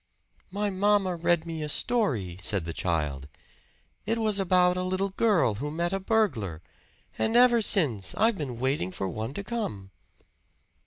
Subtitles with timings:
[0.49, 3.27] "My mamma read me a story," said the child.
[4.07, 6.63] "It was about a little girl who met a burglar.
[7.19, 9.91] And ever since I've been waiting for one to come."